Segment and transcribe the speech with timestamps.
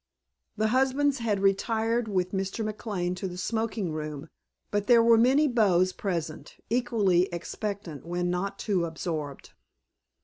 [0.57, 2.67] The husbands had retired with Mr.
[2.67, 4.29] McLane to the smoking room,
[4.71, 9.51] but there were many beaux present, equally expectant when not too absorbed.